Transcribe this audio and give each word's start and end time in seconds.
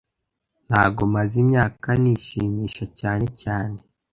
Ntago 0.67 1.01
maze 1.15 1.33
imyaka 1.43 1.87
nishimisha 2.01 2.85
cyane 2.99 3.25
cyane 3.41 3.77